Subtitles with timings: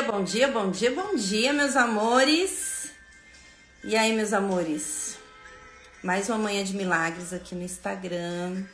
[0.00, 2.90] Bom dia, bom dia, bom dia, meus amores.
[3.84, 5.18] E aí, meus amores?
[6.02, 8.64] Mais uma manhã de milagres aqui no Instagram.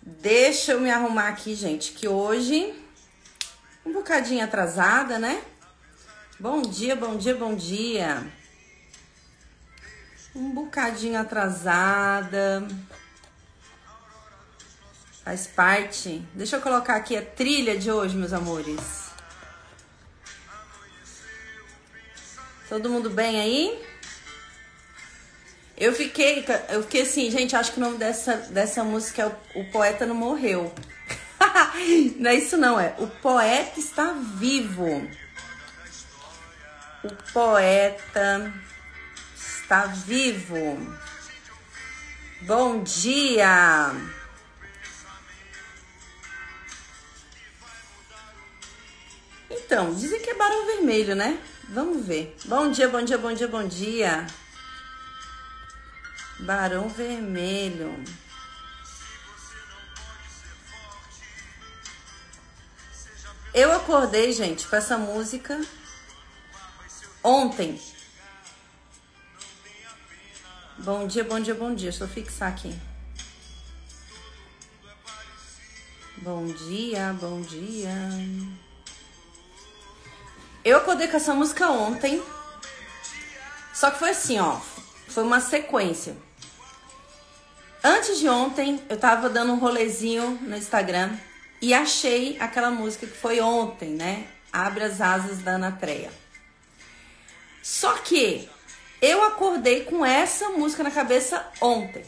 [0.00, 2.74] Deixa eu me arrumar aqui, gente, que hoje
[3.84, 5.42] um bocadinho atrasada, né?
[6.38, 8.26] Bom dia, bom dia, bom dia.
[10.34, 12.66] Um bocadinho atrasada.
[15.22, 16.22] Faz parte.
[16.32, 18.99] Deixa eu colocar aqui a trilha de hoje, meus amores.
[22.70, 23.84] Todo mundo bem aí?
[25.76, 29.60] Eu fiquei, eu fiquei assim, gente, acho que o nome dessa, dessa música é o,
[29.60, 30.72] o Poeta Não Morreu.
[32.16, 35.10] não é isso não, é O Poeta Está Vivo.
[37.02, 38.52] O Poeta
[39.34, 40.78] Está Vivo.
[42.42, 43.90] Bom dia!
[49.50, 51.36] Então, dizem que é barão vermelho, né?
[51.72, 52.36] Vamos ver.
[52.46, 54.26] Bom dia, bom dia, bom dia, bom dia.
[56.40, 57.94] Barão Vermelho.
[63.54, 65.60] Eu acordei, gente, com essa música
[67.22, 67.80] ontem.
[70.78, 71.90] Bom dia, bom dia, bom dia.
[71.90, 72.76] Deixa eu fixar aqui.
[76.16, 77.92] Bom dia, bom dia.
[80.70, 82.22] Eu acordei com essa música ontem.
[83.74, 84.60] Só que foi assim, ó.
[85.08, 86.16] Foi uma sequência.
[87.82, 91.10] Antes de ontem, eu tava dando um rolezinho no Instagram
[91.60, 94.28] e achei aquela música que foi ontem, né?
[94.52, 96.12] Abre as asas da Ana Treia.
[97.60, 98.48] Só que
[99.02, 102.04] eu acordei com essa música na cabeça ontem.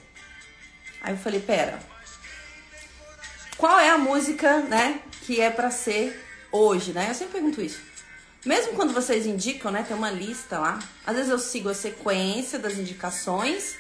[1.01, 1.81] Aí eu falei, pera.
[3.57, 7.09] Qual é a música, né, que é para ser hoje, né?
[7.11, 7.92] Eu sempre pergunto isso.
[8.45, 10.79] Mesmo quando vocês indicam, né, tem uma lista lá.
[11.07, 13.77] Às vezes eu sigo a sequência das indicações,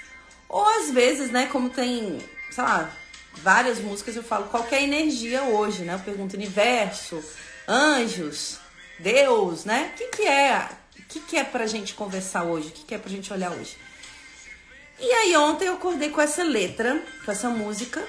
[0.48, 2.18] ou às vezes, né, como tem,
[2.50, 2.92] sei lá,
[3.34, 5.94] várias músicas, eu falo qual é a energia hoje, né?
[5.94, 7.22] Eu pergunto universo,
[7.66, 8.58] anjos,
[8.98, 9.92] Deus, né?
[9.92, 10.68] O que, que é?
[10.98, 12.68] O que, que é pra gente conversar hoje?
[12.68, 13.76] O que, que é pra gente olhar hoje?
[15.00, 18.02] E aí ontem eu acordei com essa letra, com essa música.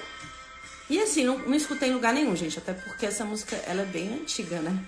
[0.88, 2.58] E assim, não, não escutei em lugar nenhum, gente.
[2.58, 4.78] Até porque essa música, ela é bem antiga, né?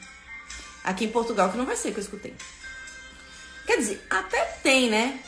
[0.86, 2.32] Aqui em Portugal, que não vai ser que eu escutei.
[3.66, 5.18] Quer dizer, até tem, né?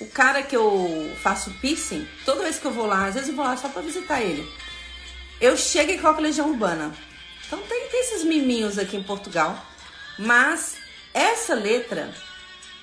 [0.00, 3.36] O cara que eu faço piercing, toda vez que eu vou lá, às vezes eu
[3.36, 4.50] vou lá só pra visitar ele.
[5.38, 6.94] Eu chego e coloco Legião Urbana.
[7.46, 9.62] Então tem, tem esses miminhos aqui em Portugal.
[10.18, 10.76] Mas
[11.12, 12.12] essa letra,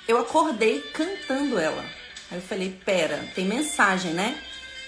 [0.08, 1.84] eu acordei cantando ela.
[2.30, 4.40] Aí eu falei, pera, tem mensagem, né?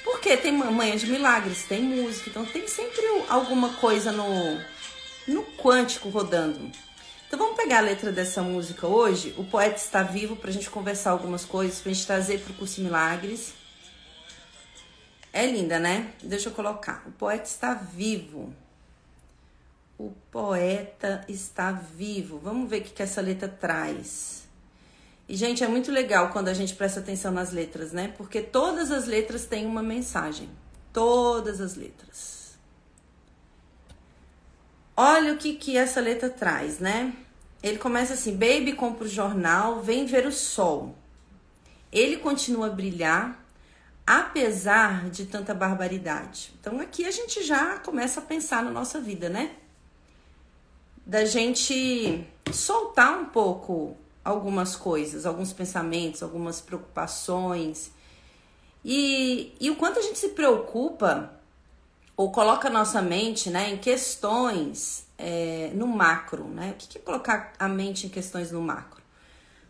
[0.04, 4.62] Porque tem manhã de milagres, tem música, então tem sempre alguma coisa no,
[5.28, 6.72] no quântico rodando.
[7.28, 9.34] Então vamos pegar a letra dessa música hoje.
[9.38, 12.52] O poeta está vivo para a gente conversar algumas coisas, para a gente trazer para
[12.52, 13.54] o curso Milagres.
[15.34, 16.14] É linda, né?
[16.24, 17.04] Deixa eu colocar.
[17.08, 18.54] O poeta está vivo.
[19.98, 22.40] O poeta está vivo.
[22.40, 24.48] Vamos ver o que, que essa letra traz.
[25.28, 28.14] E, gente, é muito legal quando a gente presta atenção nas letras, né?
[28.16, 30.50] Porque todas as letras têm uma mensagem.
[30.94, 32.35] Todas as letras.
[34.98, 37.14] Olha o que, que essa letra traz, né?
[37.62, 40.96] Ele começa assim: Baby compra o jornal, vem ver o sol.
[41.92, 43.44] Ele continua a brilhar,
[44.06, 46.54] apesar de tanta barbaridade.
[46.60, 49.56] Então aqui a gente já começa a pensar na nossa vida, né?
[51.06, 57.92] Da gente soltar um pouco algumas coisas, alguns pensamentos, algumas preocupações.
[58.84, 61.35] E, e o quanto a gente se preocupa
[62.18, 66.46] ou coloca a nossa mente né, em questões é, no macro.
[66.46, 66.72] Né?
[66.72, 69.04] O que é colocar a mente em questões no macro?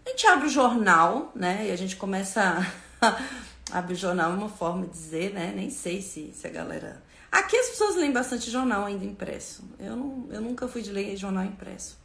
[0.05, 1.67] A gente abre o jornal, né?
[1.67, 2.63] E a gente começa.
[3.01, 3.17] A...
[3.75, 5.51] abre o jornal é uma forma de dizer, né?
[5.55, 7.03] Nem sei se, se a galera.
[7.31, 9.63] Aqui as pessoas leem bastante jornal ainda impresso.
[9.79, 11.97] Eu, não, eu nunca fui de ler jornal impresso.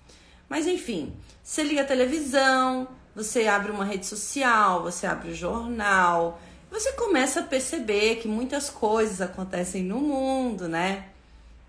[0.49, 1.15] Mas enfim,
[1.45, 7.41] você liga a televisão, você abre uma rede social, você abre o jornal, você começa
[7.41, 11.07] a perceber que muitas coisas acontecem no mundo, né?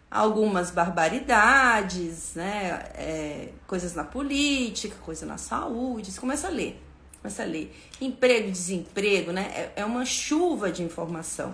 [0.09, 2.92] Algumas barbaridades, né?
[2.94, 6.12] É, coisas na política, coisa na saúde.
[6.12, 6.80] Você começa a ler,
[7.21, 7.75] começa a ler.
[8.00, 9.51] Emprego, desemprego, né?
[9.56, 11.54] É, é uma chuva de informação.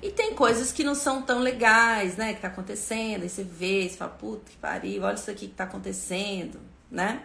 [0.00, 2.34] E tem coisas que não são tão legais, né?
[2.34, 3.22] Que tá acontecendo.
[3.22, 6.60] Aí você vê, você fala, puta que pariu, olha isso aqui que tá acontecendo,
[6.90, 7.24] né?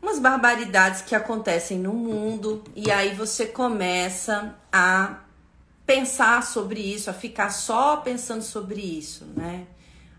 [0.00, 5.20] Umas barbaridades que acontecem no mundo e aí você começa a
[5.84, 9.66] pensar sobre isso, a ficar só pensando sobre isso, né?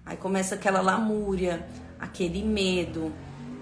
[0.05, 1.65] Aí começa aquela lamúria,
[1.99, 3.13] aquele medo,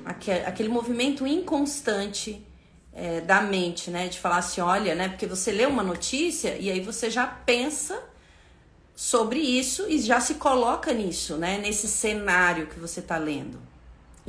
[0.04, 2.46] aquele, aquele movimento inconstante
[2.94, 4.08] é, da mente, né?
[4.08, 5.10] De falar assim, olha, né?
[5.10, 8.02] Porque você lê uma notícia e aí você já pensa
[8.96, 11.58] sobre isso e já se coloca nisso, né?
[11.60, 13.69] Nesse cenário que você está lendo.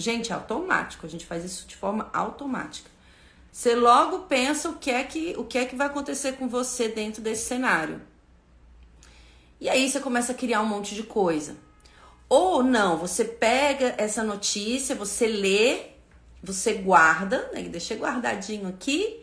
[0.00, 2.90] Gente, é automático, a gente faz isso de forma automática.
[3.52, 6.88] Você logo pensa o que é que o que é que vai acontecer com você
[6.88, 8.00] dentro desse cenário.
[9.60, 11.56] E aí você começa a criar um monte de coisa.
[12.28, 15.88] Ou não, você pega essa notícia, você lê,
[16.42, 17.62] você guarda, né?
[17.64, 19.20] Deixa guardadinho aqui.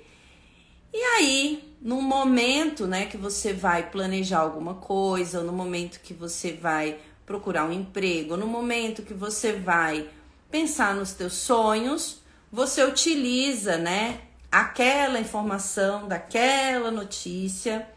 [0.94, 6.14] E aí, no momento, né, que você vai planejar alguma coisa, ou no momento que
[6.14, 10.10] você vai procurar um emprego, ou no momento que você vai
[10.50, 12.22] pensar nos teus sonhos,
[12.52, 14.22] você utiliza, né,
[14.52, 17.88] aquela informação daquela notícia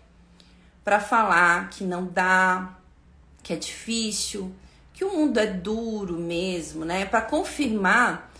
[0.85, 2.77] para falar que não dá,
[3.43, 4.53] que é difícil,
[4.93, 7.05] que o mundo é duro mesmo, né?
[7.07, 8.31] Para confirmar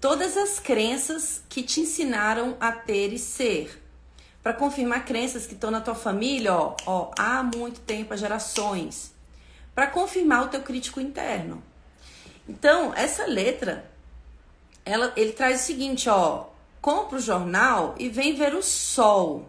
[0.00, 3.82] todas as crenças que te ensinaram a ter e ser.
[4.42, 9.14] Para confirmar crenças que estão na tua família, ó, ó, há muito tempo, há gerações.
[9.74, 11.62] Para confirmar o teu crítico interno.
[12.50, 13.88] Então, essa letra,
[14.84, 16.46] ela, ele traz o seguinte, ó,
[16.82, 19.48] compra o jornal e vem ver o sol.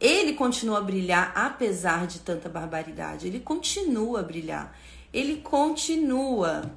[0.00, 3.28] Ele continua a brilhar apesar de tanta barbaridade.
[3.28, 4.76] Ele continua a brilhar.
[5.12, 6.68] Ele continua.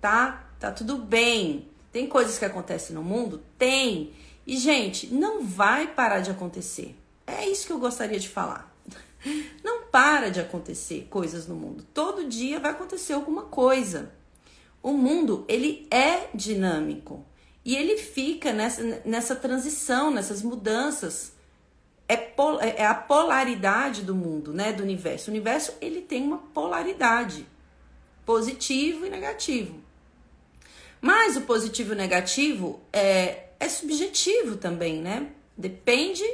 [0.00, 0.48] Tá?
[0.58, 1.68] Tá tudo bem.
[1.92, 3.40] Tem coisas que acontecem no mundo?
[3.56, 4.12] Tem.
[4.44, 6.96] E, gente, não vai parar de acontecer.
[7.24, 8.74] É isso que eu gostaria de falar.
[9.62, 11.86] Não para de acontecer coisas no mundo.
[11.94, 14.10] Todo dia vai acontecer alguma coisa.
[14.82, 17.24] O mundo, ele é dinâmico.
[17.64, 21.32] E ele fica nessa, nessa transição, nessas mudanças.
[22.08, 24.72] É, pol, é, é a polaridade do mundo, né?
[24.72, 25.30] Do universo.
[25.30, 27.46] O universo, ele tem uma polaridade.
[28.26, 29.80] Positivo e negativo.
[31.00, 35.30] Mas o positivo e o negativo é, é subjetivo também, né?
[35.56, 36.24] Depende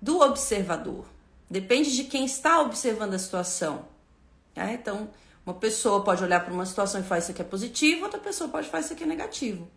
[0.00, 1.06] do observador.
[1.48, 3.86] Depende de quem está observando a situação.
[4.54, 4.72] É?
[4.72, 5.10] Então,
[5.46, 8.50] uma pessoa pode olhar para uma situação e falar isso aqui é positivo, outra pessoa
[8.50, 9.70] pode falar isso aqui é negativo.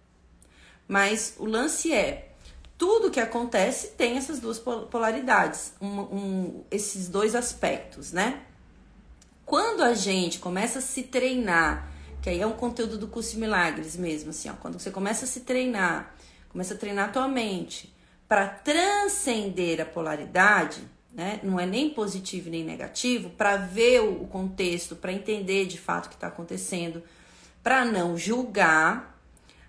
[0.87, 2.31] Mas o lance é,
[2.75, 8.41] tudo que acontece tem essas duas polaridades, um, um, esses dois aspectos, né?
[9.45, 11.91] Quando a gente começa a se treinar,
[12.21, 15.25] que aí é um conteúdo do curso de milagres mesmo, assim, ó, quando você começa
[15.25, 16.15] a se treinar,
[16.49, 17.95] começa a treinar a tua mente
[18.27, 20.81] para transcender a polaridade,
[21.13, 21.39] né?
[21.43, 26.09] Não é nem positivo nem negativo, para ver o contexto, para entender de fato o
[26.09, 27.03] que está acontecendo,
[27.63, 29.19] para não julgar.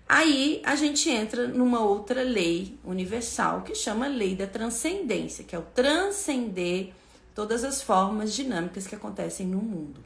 [0.07, 5.59] Aí a gente entra numa outra lei universal que chama lei da transcendência, que é
[5.59, 6.91] o transcender
[7.33, 10.01] todas as formas dinâmicas que acontecem no mundo.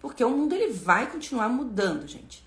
[0.00, 2.42] Porque o mundo ele vai continuar mudando, gente.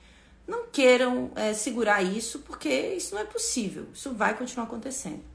[0.48, 3.88] Não queiram é, segurar isso, porque isso não é possível.
[3.94, 5.33] Isso vai continuar acontecendo.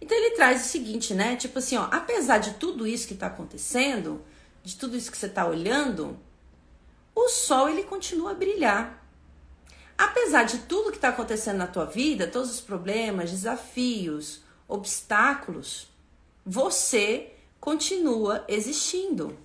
[0.00, 1.36] Então ele traz o seguinte, né?
[1.36, 4.22] Tipo assim, ó, apesar de tudo isso que está acontecendo,
[4.64, 6.18] de tudo isso que você está olhando,
[7.14, 8.98] o sol ele continua a brilhar.
[9.98, 15.88] Apesar de tudo que está acontecendo na tua vida, todos os problemas, desafios, obstáculos,
[16.44, 19.38] você continua existindo.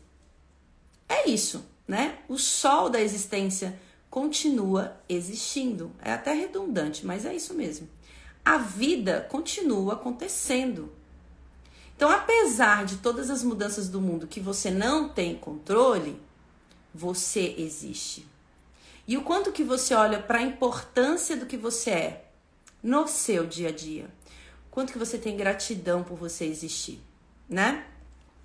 [1.09, 2.19] É isso, né?
[2.29, 3.77] O sol da existência
[4.09, 5.91] continua existindo.
[6.01, 7.89] É até redundante, mas é isso mesmo
[8.45, 10.93] a vida continua acontecendo.
[11.95, 16.21] Então, apesar de todas as mudanças do mundo que você não tem controle,
[16.93, 18.27] você existe.
[19.07, 22.25] E o quanto que você olha para a importância do que você é
[22.83, 24.07] no seu dia a dia.
[24.69, 27.01] Quanto que você tem gratidão por você existir,
[27.49, 27.85] né?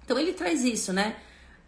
[0.04, 1.16] Então ele traz isso, né?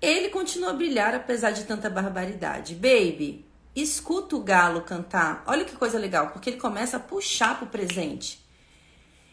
[0.01, 2.75] Ele continua a brilhar apesar de tanta barbaridade.
[2.75, 5.43] Baby, escuta o galo cantar.
[5.47, 8.45] Olha que coisa legal, porque ele começa a puxar pro presente.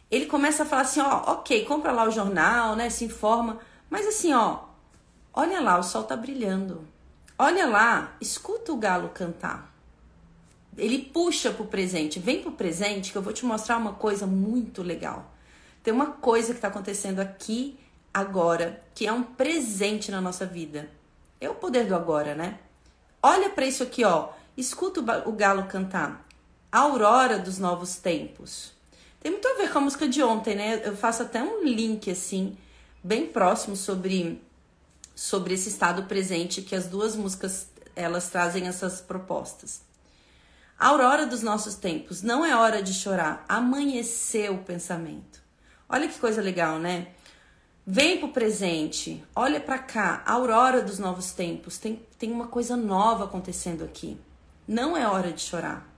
[0.10, 4.08] Ele começa a falar assim, ó, ok, compra lá o jornal, né, se informa, mas
[4.08, 4.62] assim, ó,
[5.34, 6.88] olha lá, o sol tá brilhando.
[7.38, 9.74] Olha lá, escuta o galo cantar.
[10.78, 14.82] Ele puxa pro presente, vem pro presente que eu vou te mostrar uma coisa muito
[14.82, 15.32] legal.
[15.84, 17.80] Tem uma coisa que tá acontecendo aqui
[18.14, 20.90] agora, que é um presente na nossa vida.
[21.40, 22.60] É o poder do agora, né?
[23.22, 24.30] Olha para isso aqui, ó.
[24.56, 26.26] Escuta o galo cantar.
[26.72, 28.72] A aurora dos novos tempos.
[29.20, 30.82] Tem muito a ver com a música de ontem, né?
[30.84, 32.58] Eu faço até um link assim,
[33.04, 34.42] bem próximo sobre
[35.16, 39.82] sobre esse estado presente que as duas músicas elas trazem essas propostas.
[40.80, 45.42] A aurora dos nossos tempos, não é hora de chorar, amanheceu o pensamento.
[45.90, 47.10] Olha que coisa legal, né?
[47.92, 51.80] Vem pro presente, olha para cá, a aurora dos novos tempos.
[51.80, 54.16] Tem, tem uma coisa nova acontecendo aqui.
[54.68, 55.92] Não é hora de chorar.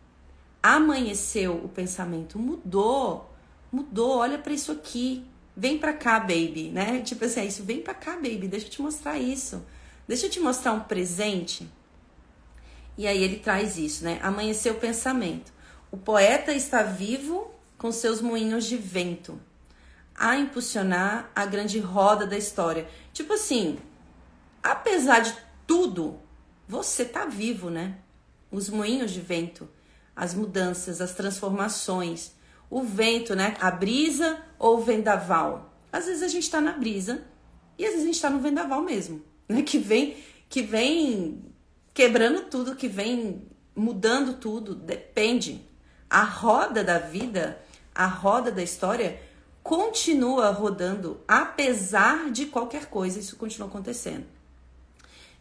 [0.64, 3.30] Amanheceu o pensamento, mudou,
[3.70, 4.20] mudou.
[4.20, 5.26] Olha para isso aqui.
[5.54, 7.02] Vem pra cá, baby, né?
[7.02, 9.62] Tipo assim, é isso, vem pra cá, baby, deixa eu te mostrar isso.
[10.08, 11.70] Deixa eu te mostrar um presente.
[12.98, 14.18] E aí ele traz isso, né?
[14.24, 15.52] Amanheceu o pensamento.
[15.92, 19.38] O poeta está vivo com seus moinhos de vento
[20.16, 22.88] a impulsionar a grande roda da história.
[23.14, 23.80] Tipo assim,
[24.62, 26.20] apesar de tudo,
[26.68, 27.98] você tá vivo, né?
[28.52, 29.70] Os moinhos de vento,
[30.16, 32.34] as mudanças, as transformações,
[32.70, 33.56] o vento, né?
[33.60, 35.74] A brisa ou o vendaval.
[35.92, 37.24] Às vezes a gente tá na brisa
[37.78, 39.62] e às vezes a gente tá no vendaval mesmo, né?
[39.62, 41.44] Que vem, que vem
[41.94, 45.68] quebrando tudo, que vem mudando tudo, depende.
[46.10, 47.62] A roda da vida,
[47.94, 49.20] a roda da história
[49.64, 54.26] continua rodando, apesar de qualquer coisa, isso continua acontecendo.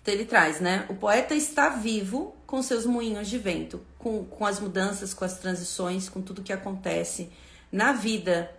[0.02, 0.86] Então ele traz, né?
[0.88, 5.38] O poeta está vivo com seus moinhos de vento, com, com as mudanças, com as
[5.38, 7.30] transições, com tudo que acontece
[7.70, 8.50] na vida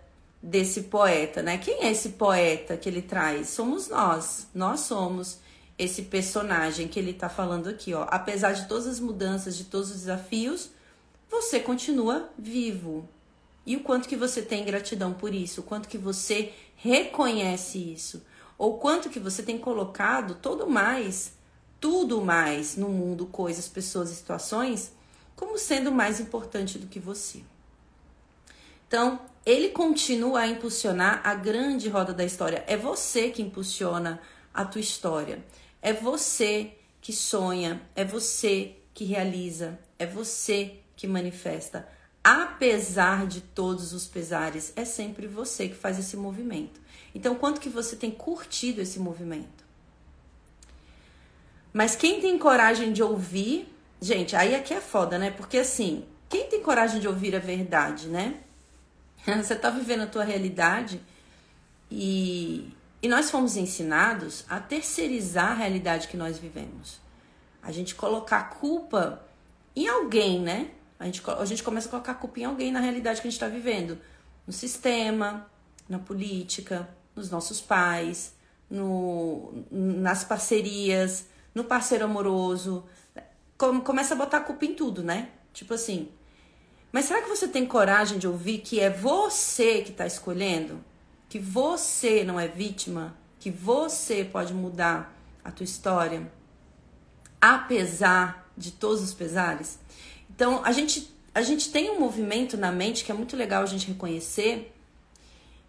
[0.42, 1.58] desse poeta, né?
[1.58, 3.48] Quem é esse poeta que ele traz?
[3.48, 4.46] Somos nós.
[4.54, 5.38] Nós somos
[5.78, 8.06] esse personagem que ele está falando aqui, ó.
[8.08, 10.70] Apesar de todas as mudanças, de todos os desafios,
[11.30, 13.08] você continua vivo.
[13.64, 18.24] E o quanto que você tem gratidão por isso, o quanto que você reconhece isso,
[18.58, 21.34] ou quanto que você tem colocado todo mais,
[21.80, 24.92] tudo mais no mundo, coisas, pessoas e situações,
[25.36, 27.42] como sendo mais importante do que você.
[28.86, 32.64] Então, ele continua a impulsionar a grande roda da história.
[32.66, 34.20] É você que impulsiona
[34.52, 35.44] a tua história.
[35.80, 41.88] É você que sonha, é você que realiza, é você que manifesta
[42.22, 46.80] apesar de todos os pesares, é sempre você que faz esse movimento.
[47.14, 49.62] Então, quanto que você tem curtido esse movimento?
[51.72, 53.66] Mas quem tem coragem de ouvir,
[54.00, 55.30] gente, aí aqui é foda, né?
[55.30, 58.40] Porque assim, quem tem coragem de ouvir a verdade, né?
[59.42, 61.00] Você tá vivendo a tua realidade
[61.90, 67.00] e, e nós fomos ensinados a terceirizar a realidade que nós vivemos.
[67.62, 69.22] A gente colocar culpa
[69.74, 70.70] em alguém, né?
[71.02, 73.30] A gente, a gente começa a colocar a culpa em alguém na realidade que a
[73.30, 73.98] gente está vivendo.
[74.46, 75.50] No sistema,
[75.88, 78.36] na política, nos nossos pais,
[78.70, 82.84] no, nas parcerias, no parceiro amoroso.
[83.84, 85.30] Começa a botar a culpa em tudo, né?
[85.52, 86.08] Tipo assim.
[86.92, 90.84] Mas será que você tem coragem de ouvir que é você que está escolhendo?
[91.28, 93.16] Que você não é vítima?
[93.40, 95.12] Que você pode mudar
[95.44, 96.30] a tua história?
[97.40, 99.80] Apesar de todos os pesares?
[100.34, 103.66] Então, a gente, a gente tem um movimento na mente que é muito legal a
[103.66, 104.74] gente reconhecer,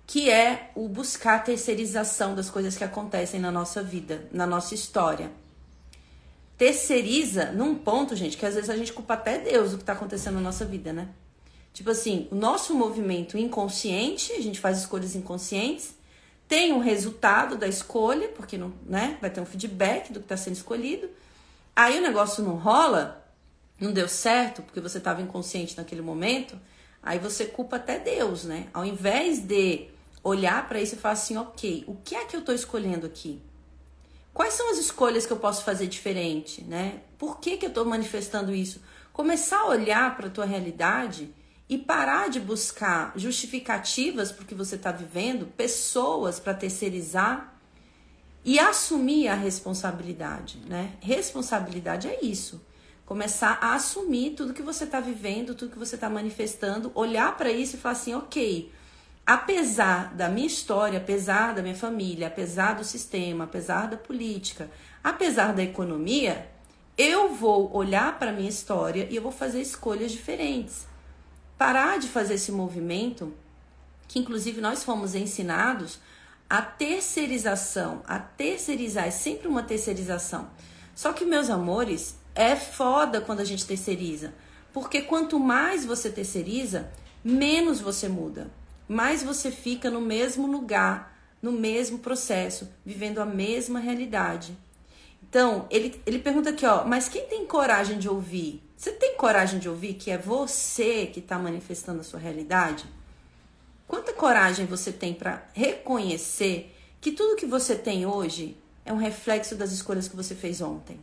[0.08, 4.74] que é o buscar a terceirização das coisas que acontecem na nossa vida, na nossa
[4.74, 5.32] história.
[6.58, 9.94] Terceiriza num ponto, gente, que às vezes a gente culpa até Deus do que está
[9.94, 11.10] acontecendo na nossa vida, né?
[11.74, 15.96] Tipo assim, o nosso movimento inconsciente, a gente faz escolhas inconscientes,
[16.48, 20.38] tem um resultado da escolha, porque não, né, vai ter um feedback do que está
[20.38, 21.10] sendo escolhido.
[21.76, 23.23] Aí o negócio não rola,
[23.84, 26.58] não deu certo porque você estava inconsciente naquele momento,
[27.02, 28.68] aí você culpa até Deus, né?
[28.74, 29.90] Ao invés de
[30.24, 33.42] olhar para isso e falar assim, ok, o que é que eu estou escolhendo aqui?
[34.34, 37.02] Quais são as escolhas que eu posso fazer diferente, né?
[37.18, 38.82] Por que, que eu estou manifestando isso?
[39.12, 41.30] Começar a olhar para a tua realidade
[41.68, 47.54] e parar de buscar justificativas para o que você está vivendo, pessoas para terceirizar
[48.46, 50.94] e assumir a responsabilidade, né?
[51.00, 52.62] Responsabilidade é isso
[53.06, 57.52] começar a assumir tudo que você está vivendo, tudo que você está manifestando, olhar para
[57.52, 58.72] isso e falar assim, ok,
[59.26, 64.70] apesar da minha história, apesar da minha família, apesar do sistema, apesar da política,
[65.04, 66.50] apesar da economia,
[66.98, 70.88] eu vou olhar para minha história e eu vou fazer escolhas diferentes.
[71.58, 73.34] Parar de fazer esse movimento,
[74.08, 76.00] que inclusive nós fomos ensinados,
[76.50, 80.50] a terceirização, a terceirizar, é sempre uma terceirização.
[80.94, 84.34] Só que, meus amores, é foda quando a gente terceiriza.
[84.72, 86.92] Porque quanto mais você terceiriza,
[87.24, 88.50] menos você muda.
[88.88, 94.58] Mais você fica no mesmo lugar, no mesmo processo, vivendo a mesma realidade.
[95.22, 98.62] Então, ele, ele pergunta aqui, ó, mas quem tem coragem de ouvir?
[98.76, 102.86] Você tem coragem de ouvir que é você que está manifestando a sua realidade?
[103.88, 109.56] Quanta coragem você tem para reconhecer que tudo que você tem hoje é um reflexo
[109.56, 111.00] das escolhas que você fez ontem?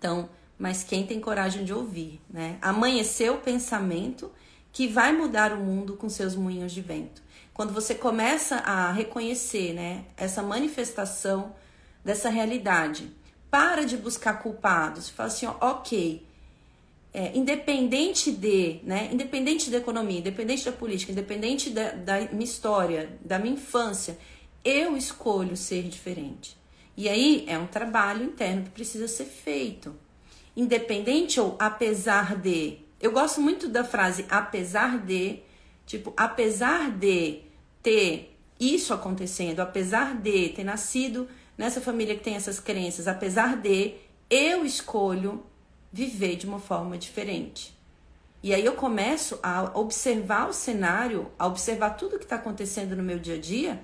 [0.00, 2.56] Então, mas quem tem coragem de ouvir, né?
[2.62, 4.32] Amanhecer o pensamento
[4.72, 7.22] que vai mudar o mundo com seus moinhos de vento.
[7.52, 11.54] quando você começa a reconhecer, né, essa manifestação
[12.02, 13.12] dessa realidade,
[13.50, 16.26] para de buscar culpados, fala assim, ó, ok,
[17.12, 23.18] é, independente de, né, independente da economia, independente da política, independente da, da minha história,
[23.22, 24.16] da minha infância,
[24.64, 26.56] eu escolho ser diferente.
[27.00, 29.96] E aí é um trabalho interno que precisa ser feito.
[30.54, 32.76] Independente ou apesar de.
[33.00, 35.38] Eu gosto muito da frase apesar de,
[35.86, 37.40] tipo, apesar de
[37.82, 41.26] ter isso acontecendo, apesar de ter nascido
[41.56, 43.94] nessa família que tem essas crenças, apesar de
[44.28, 45.42] eu escolho
[45.90, 47.74] viver de uma forma diferente.
[48.42, 53.02] E aí eu começo a observar o cenário, a observar tudo que está acontecendo no
[53.02, 53.80] meu dia a dia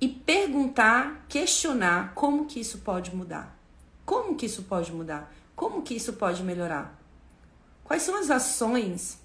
[0.00, 3.58] e perguntar, questionar como que isso pode mudar.
[4.04, 5.32] Como que isso pode mudar?
[5.56, 6.98] Como que isso pode melhorar?
[7.84, 9.18] Quais são as ações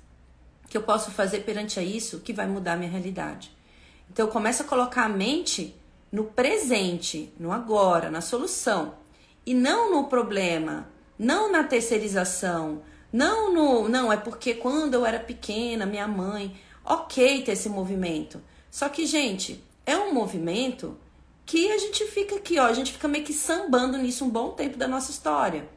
[0.69, 3.51] que eu posso fazer perante a isso que vai mudar a minha realidade?
[4.09, 5.75] Então eu começo a colocar a mente
[6.11, 8.95] no presente, no agora, na solução
[9.45, 15.19] e não no problema, não na terceirização, não no, não é porque quando eu era
[15.19, 18.41] pequena, minha mãe, OK ter esse movimento.
[18.69, 20.97] Só que, gente, é um movimento
[21.45, 24.51] que a gente fica aqui, ó, a gente fica meio que sambando nisso um bom
[24.51, 25.67] tempo da nossa história.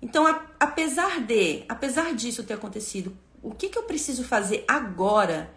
[0.00, 5.50] Então, a, apesar de, apesar disso ter acontecido, o que, que eu preciso fazer agora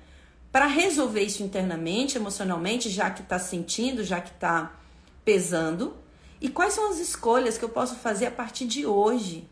[0.51, 4.75] para resolver isso internamente, emocionalmente, já que está sentindo, já que está
[5.23, 5.95] pesando?
[6.41, 9.47] E quais são as escolhas que eu posso fazer a partir de hoje?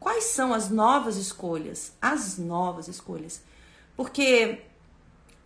[0.00, 1.92] Quais são as novas escolhas?
[2.00, 3.42] As novas escolhas.
[3.96, 4.62] Porque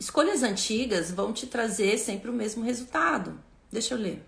[0.00, 3.38] escolhas antigas vão te trazer sempre o mesmo resultado.
[3.71, 4.25] Deixa eu ler.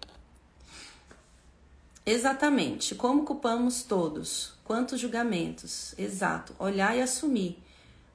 [2.07, 2.95] Exatamente.
[2.95, 4.53] Como culpamos todos?
[4.63, 5.95] Quantos julgamentos?
[5.99, 6.55] Exato.
[6.59, 7.61] Olhar e assumir.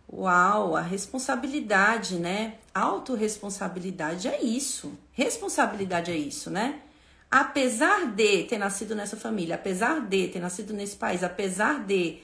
[0.09, 2.59] Uau, a responsabilidade, né?
[2.73, 4.97] Autoresponsabilidade é isso.
[5.11, 6.81] Responsabilidade é isso, né?
[7.29, 12.19] apesar de ter nascido nessa família, apesar de ter nascido nesse país, apesar de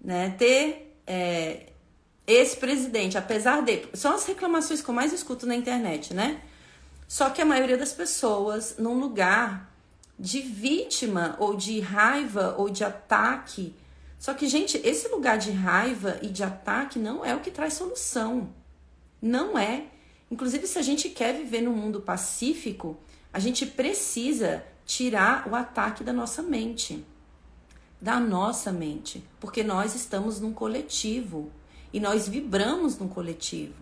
[0.00, 1.66] né, ter é,
[2.26, 3.86] esse presidente, apesar de.
[3.94, 6.40] São as reclamações que eu mais escuto na internet, né?
[7.06, 9.72] Só que a maioria das pessoas, num lugar
[10.18, 13.74] de vítima ou de raiva ou de ataque.
[14.18, 17.74] Só que, gente, esse lugar de raiva e de ataque não é o que traz
[17.74, 18.48] solução.
[19.20, 19.84] Não é.
[20.30, 22.96] Inclusive, se a gente quer viver num mundo pacífico,
[23.32, 27.04] a gente precisa tirar o ataque da nossa mente.
[28.00, 29.22] Da nossa mente.
[29.38, 31.52] Porque nós estamos num coletivo.
[31.92, 33.74] E nós vibramos num coletivo.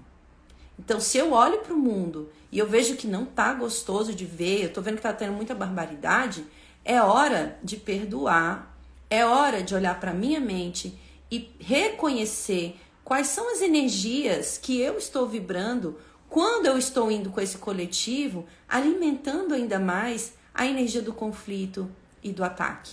[0.78, 4.24] Então, se eu olho para o mundo e eu vejo que não tá gostoso de
[4.24, 6.44] ver, eu tô vendo que tá tendo muita barbaridade,
[6.84, 8.76] é hora de perdoar,
[9.08, 10.98] é hora de olhar para minha mente
[11.30, 15.96] e reconhecer quais são as energias que eu estou vibrando
[16.28, 21.88] quando eu estou indo com esse coletivo, alimentando ainda mais a energia do conflito
[22.22, 22.92] e do ataque.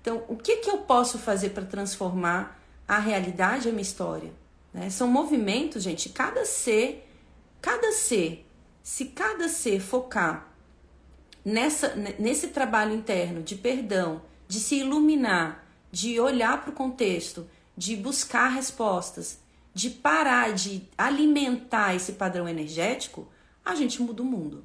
[0.00, 2.59] Então, o que, que eu posso fazer para transformar
[2.90, 4.32] a realidade a minha história?
[4.74, 4.90] Né?
[4.90, 6.08] São movimentos, gente.
[6.08, 7.08] Cada ser,
[7.62, 8.44] cada ser,
[8.82, 10.52] se cada ser focar
[11.44, 17.94] nessa, nesse trabalho interno de perdão, de se iluminar, de olhar para o contexto, de
[17.94, 19.38] buscar respostas,
[19.72, 23.28] de parar de alimentar esse padrão energético,
[23.64, 24.64] a gente muda o mundo.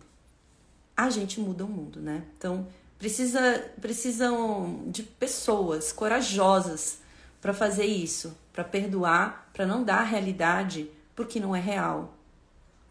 [0.97, 2.23] A gente muda o mundo, né?
[2.35, 7.04] Então, precisa, precisam de pessoas corajosas
[7.41, 12.13] para fazer isso, para perdoar, para não dar a realidade porque não é real.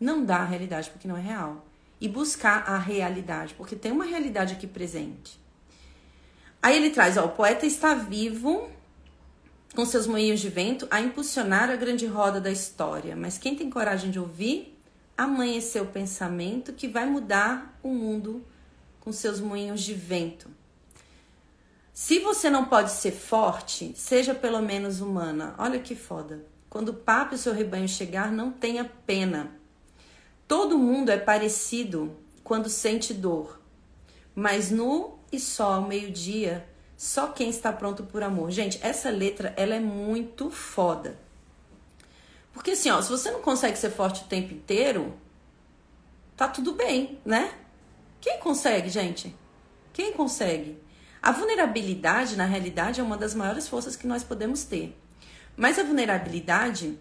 [0.00, 1.64] Não dar a realidade porque não é real.
[2.00, 5.38] E buscar a realidade, porque tem uma realidade aqui presente.
[6.62, 8.70] Aí ele traz, ó, o poeta está vivo
[9.74, 13.14] com seus moinhos de vento a impulsionar a grande roda da história.
[13.14, 14.78] Mas quem tem coragem de ouvir,
[15.16, 18.44] amanhecer o pensamento que vai mudar o mundo
[19.00, 20.48] com seus moinhos de vento.
[21.94, 25.54] Se você não pode ser forte, seja pelo menos humana.
[25.57, 26.44] Olha que foda.
[26.68, 29.52] Quando o papo e o seu rebanho chegar, não tenha pena.
[30.48, 33.61] Todo mundo é parecido quando sente dor,
[34.35, 38.50] mas nu e só ao meio-dia só quem está pronto por amor.
[38.50, 41.16] Gente, essa letra, ela é muito foda.
[42.52, 45.14] Porque assim, ó, se você não consegue ser forte o tempo inteiro,
[46.37, 47.54] tá tudo bem, né?
[48.20, 49.35] Quem consegue, gente?
[49.92, 50.83] Quem consegue?
[51.24, 54.94] A vulnerabilidade, na realidade, é uma das maiores forças que nós podemos ter.
[55.56, 56.98] Mas a vulnerabilidade,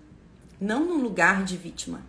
[0.61, 1.99] não num lugar de vítima.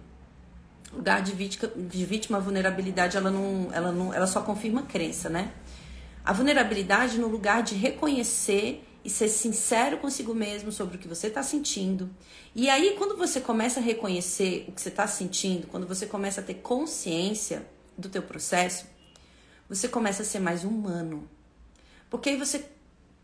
[0.93, 5.29] Lugar de vítima, de vítima, a vulnerabilidade, ela não, ela não, ela só confirma crença,
[5.29, 5.55] né?
[6.25, 11.27] A vulnerabilidade no lugar de reconhecer e ser sincero consigo mesmo sobre o que você
[11.27, 12.09] está sentindo.
[12.55, 16.41] E aí, quando você começa a reconhecer o que você está sentindo, quando você começa
[16.41, 17.67] a ter consciência
[17.99, 18.87] do teu processo,
[19.69, 21.29] você começa a ser mais humano.
[22.15, 22.65] Porque aí você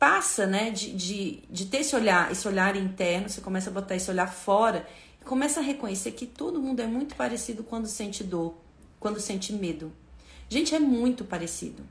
[0.01, 3.95] passa, né, de, de, de ter esse olhar, esse olhar interno, você começa a botar
[3.95, 4.85] esse olhar fora
[5.23, 8.57] e começa a reconhecer que todo mundo é muito parecido quando sente dor,
[8.99, 9.93] quando sente medo.
[10.49, 11.85] Gente, é muito parecido.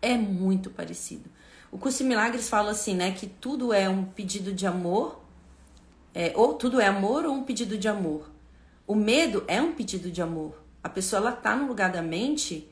[0.00, 1.28] É muito parecido.
[1.70, 5.22] O curso de milagres fala assim, né, que tudo é um pedido de amor,
[6.14, 8.30] é, ou tudo é amor ou um pedido de amor.
[8.86, 10.58] O medo é um pedido de amor.
[10.82, 12.66] A pessoa ela tá no lugar da mente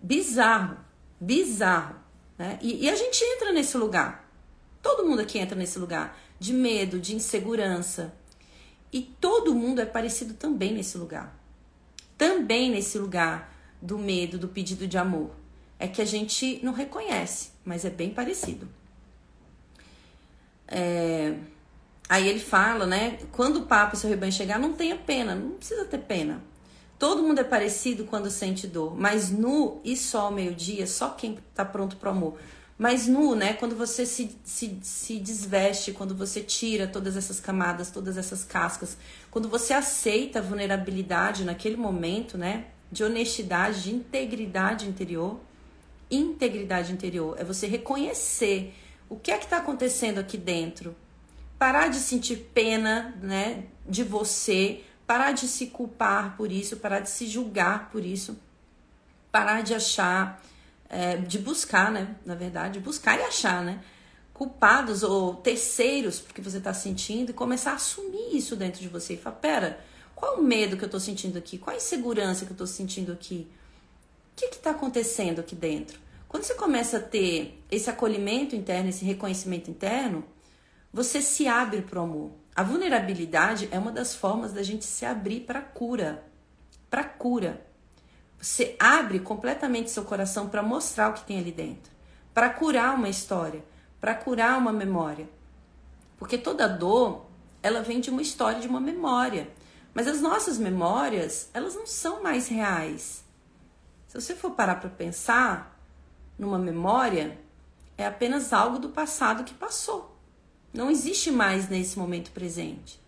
[0.00, 0.76] bizarro,
[1.20, 2.05] bizarro,
[2.38, 2.58] né?
[2.62, 4.30] E, e a gente entra nesse lugar.
[4.82, 8.14] Todo mundo aqui entra nesse lugar de medo, de insegurança.
[8.92, 11.36] E todo mundo é parecido também nesse lugar.
[12.16, 15.30] Também nesse lugar do medo, do pedido de amor.
[15.78, 18.68] É que a gente não reconhece mas é bem parecido.
[20.68, 21.36] É...
[22.08, 23.18] Aí ele fala, né?
[23.32, 26.40] Quando o Papa e seu rebanho chegar, não tenha pena, não precisa ter pena.
[26.98, 31.38] Todo mundo é parecido quando sente dor, mas nu e só ao meio-dia, só quem
[31.54, 32.38] tá pronto pro amor.
[32.78, 33.54] Mas nu, né?
[33.54, 38.98] Quando você se, se, se desveste, quando você tira todas essas camadas, todas essas cascas,
[39.30, 42.66] quando você aceita a vulnerabilidade naquele momento, né?
[42.92, 45.40] De honestidade, de integridade interior,
[46.10, 48.74] integridade interior, é você reconhecer
[49.08, 50.94] o que é que está acontecendo aqui dentro.
[51.58, 57.10] Parar de sentir pena, né, de você, parar de se culpar por isso, parar de
[57.10, 58.38] se julgar por isso,
[59.30, 60.42] parar de achar,
[60.88, 63.80] é, de buscar, né, na verdade, buscar e achar, né,
[64.32, 69.14] culpados ou terceiros porque você está sentindo e começar a assumir isso dentro de você
[69.14, 69.80] e falar, pera,
[70.14, 71.58] qual o medo que eu estou sentindo aqui?
[71.58, 73.46] Qual a insegurança que eu estou sentindo aqui?
[74.32, 75.98] O que está acontecendo aqui dentro?
[76.28, 80.24] Quando você começa a ter esse acolhimento interno, esse reconhecimento interno,
[80.92, 82.30] você se abre para o amor.
[82.56, 86.24] A vulnerabilidade é uma das formas da gente se abrir para cura.
[86.88, 87.66] Para cura.
[88.38, 91.92] Você abre completamente seu coração para mostrar o que tem ali dentro,
[92.32, 93.62] para curar uma história,
[94.00, 95.28] para curar uma memória.
[96.16, 97.26] Porque toda dor,
[97.62, 99.50] ela vem de uma história, de uma memória.
[99.92, 103.22] Mas as nossas memórias, elas não são mais reais.
[104.08, 105.78] Se você for parar para pensar
[106.38, 107.38] numa memória,
[107.98, 110.15] é apenas algo do passado que passou.
[110.76, 113.00] Não existe mais nesse momento presente.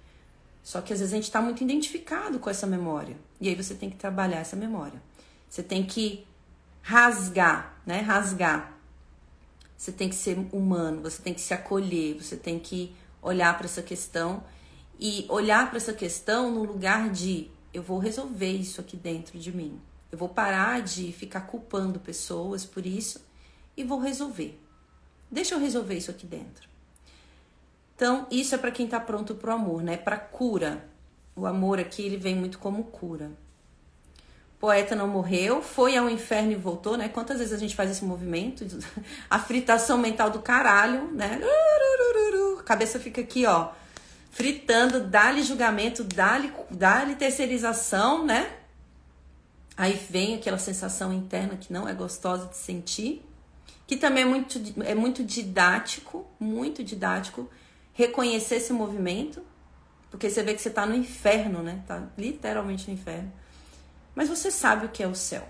[0.63, 3.15] Só que às vezes a gente está muito identificado com essa memória.
[3.39, 5.03] E aí você tem que trabalhar essa memória.
[5.51, 6.27] Você tem que
[6.81, 8.01] rasgar, né?
[8.01, 8.73] Rasgar.
[9.77, 13.67] Você tem que ser humano, você tem que se acolher, você tem que olhar para
[13.67, 14.43] essa questão
[14.99, 19.55] e olhar para essa questão no lugar de eu vou resolver isso aqui dentro de
[19.55, 19.79] mim.
[20.11, 23.21] Eu vou parar de ficar culpando pessoas por isso
[23.77, 24.59] e vou resolver.
[25.31, 26.69] Deixa eu resolver isso aqui dentro.
[27.99, 29.97] Então, isso é para quem está pronto para o amor, né?
[29.97, 30.85] Para cura.
[31.35, 33.33] O amor aqui ele vem muito como cura.
[34.57, 37.09] Poeta não morreu, foi ao inferno e voltou, né?
[37.09, 38.65] Quantas vezes a gente faz esse movimento?
[39.29, 41.41] A fritação mental do caralho, né?
[42.65, 43.71] Cabeça fica aqui, ó,
[44.31, 48.49] fritando, dá-lhe julgamento, dá-lhe dá terceirização, né?
[49.77, 53.27] Aí vem aquela sensação interna que não é gostosa de sentir,
[53.89, 57.51] que também é muito, é muito didático, muito didático,
[57.99, 59.43] reconhecer esse movimento,
[60.09, 61.83] porque você vê que você está no inferno, né?
[61.85, 63.33] Tá literalmente no inferno.
[64.15, 65.47] Mas você sabe o que é o céu.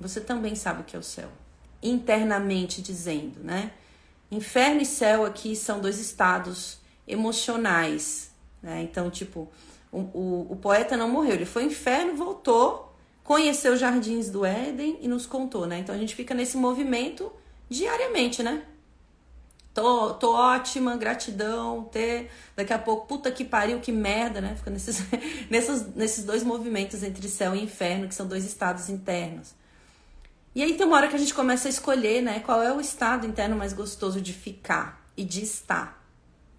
[0.00, 1.28] Você também sabe o que é o céu.
[1.82, 3.72] Internamente dizendo, né?
[4.30, 8.82] Inferno e céu aqui são dois estados emocionais, né?
[8.82, 9.46] Então, tipo,
[9.92, 12.88] o, o, o poeta não morreu, ele foi ao inferno, voltou
[13.28, 15.80] conheceu os jardins do Éden e nos contou, né?
[15.80, 17.30] Então a gente fica nesse movimento
[17.68, 18.64] diariamente, né?
[19.78, 22.32] Tô, tô ótima, gratidão, ter.
[22.56, 24.56] Daqui a pouco, puta que pariu, que merda, né?
[24.56, 25.04] Fica nesses,
[25.48, 29.54] nesses, nesses dois movimentos entre céu e inferno, que são dois estados internos.
[30.52, 32.40] E aí tem uma hora que a gente começa a escolher, né?
[32.40, 36.04] Qual é o estado interno mais gostoso de ficar e de estar.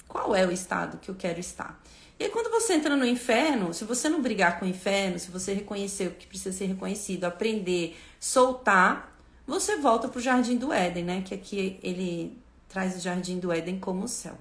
[0.08, 1.78] Qual é o estado que eu quero estar?
[2.18, 5.30] E aí, quando você entra no inferno, se você não brigar com o inferno, se
[5.30, 9.14] você reconhecer o que precisa ser reconhecido, aprender, soltar,
[9.46, 11.22] você volta para o jardim do Éden, né?
[11.22, 14.38] Que aqui ele traz o jardim do Éden como o céu.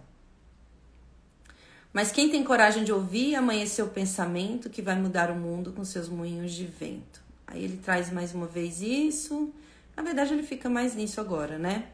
[1.92, 5.84] Mas quem tem coragem de ouvir, amanhecer o pensamento que vai mudar o mundo com
[5.84, 7.20] seus moinhos de vento.
[7.46, 9.52] Aí ele traz mais uma vez isso.
[9.96, 11.88] Na verdade, ele fica mais nisso agora, né?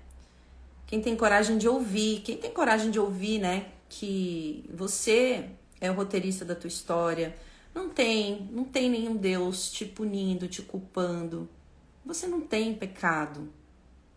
[0.86, 3.68] Quem tem coragem de ouvir, quem tem coragem de ouvir, né?
[3.88, 5.48] Que você
[5.80, 7.34] é o roteirista da tua história.
[7.74, 11.48] Não tem, não tem nenhum Deus te punindo, te culpando.
[12.04, 13.48] Você não tem pecado.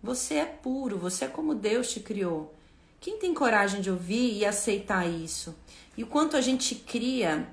[0.08, 2.56] Você é puro, você é como Deus te criou.
[2.98, 5.54] Quem tem coragem de ouvir e aceitar isso?
[5.98, 7.46] E o quanto a gente cria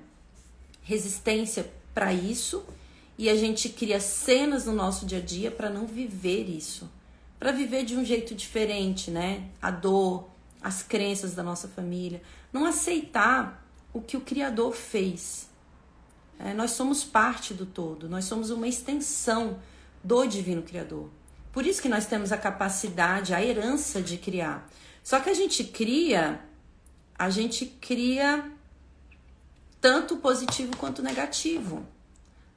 [0.80, 2.64] resistência para isso
[3.18, 6.88] e a gente cria cenas no nosso dia a dia para não viver isso,
[7.40, 9.48] para viver de um jeito diferente, né?
[9.60, 10.28] A dor,
[10.62, 15.48] as crenças da nossa família, não aceitar o que o Criador fez.
[16.38, 19.58] É, nós somos parte do todo, nós somos uma extensão
[20.04, 21.10] do Divino Criador.
[21.54, 24.68] Por isso que nós temos a capacidade, a herança de criar.
[25.04, 26.40] Só que a gente cria,
[27.16, 28.50] a gente cria
[29.80, 31.86] tanto positivo quanto negativo.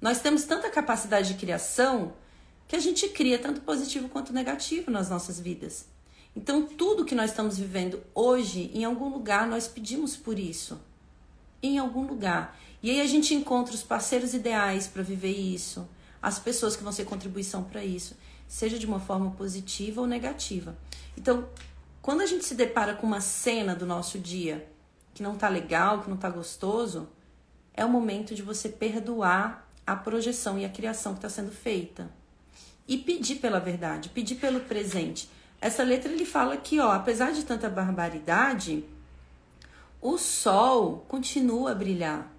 [0.01, 2.13] Nós temos tanta capacidade de criação
[2.67, 5.85] que a gente cria tanto positivo quanto negativo nas nossas vidas.
[6.35, 10.79] Então, tudo que nós estamos vivendo hoje, em algum lugar, nós pedimos por isso.
[11.61, 12.57] Em algum lugar.
[12.81, 15.87] E aí a gente encontra os parceiros ideais para viver isso,
[16.21, 18.15] as pessoas que vão ser contribuição para isso,
[18.47, 20.75] seja de uma forma positiva ou negativa.
[21.17, 21.47] Então,
[22.01, 24.67] quando a gente se depara com uma cena do nosso dia
[25.13, 27.09] que não tá legal, que não tá gostoso,
[27.73, 32.09] é o momento de você perdoar a projeção e a criação que está sendo feita.
[32.87, 35.29] E pedir pela verdade, pedir pelo presente.
[35.59, 38.85] Essa letra ele fala que, ó, apesar de tanta barbaridade,
[40.01, 42.31] o sol continua a brilhar.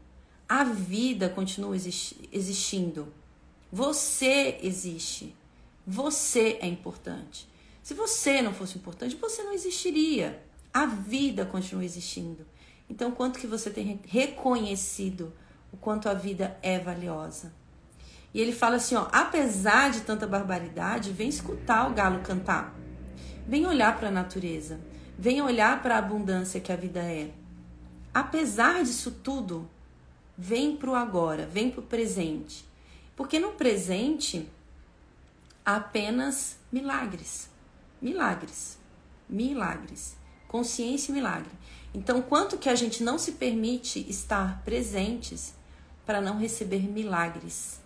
[0.48, 3.12] A vida continua existindo.
[3.70, 5.34] Você existe.
[5.90, 7.48] Você é importante.
[7.82, 10.38] Se você não fosse importante, você não existiria.
[10.70, 12.44] A vida continua existindo.
[12.90, 15.32] Então, quanto que você tem reconhecido
[15.72, 17.54] o quanto a vida é valiosa?
[18.34, 22.78] E ele fala assim, ó, apesar de tanta barbaridade, vem escutar o galo cantar.
[23.46, 24.78] Vem olhar para a natureza.
[25.18, 27.30] Vem olhar para a abundância que a vida é.
[28.12, 29.66] Apesar disso tudo,
[30.36, 32.66] vem para o agora, vem para o presente.
[33.16, 34.46] Porque no presente
[35.76, 37.50] apenas milagres.
[38.00, 38.78] Milagres.
[39.28, 40.16] Milagres.
[40.46, 41.50] Consciência e milagre.
[41.92, 45.54] Então, quanto que a gente não se permite estar presentes
[46.06, 47.82] para não receber milagres,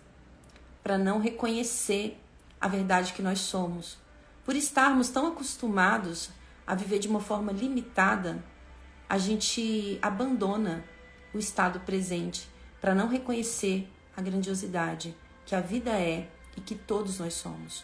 [0.81, 2.17] para não reconhecer
[2.59, 3.97] a verdade que nós somos,
[4.45, 6.29] por estarmos tão acostumados
[6.65, 8.41] a viver de uma forma limitada,
[9.09, 10.85] a gente abandona
[11.33, 12.47] o estado presente
[12.79, 15.13] para não reconhecer a grandiosidade
[15.45, 17.83] que a vida é e que todos nós somos.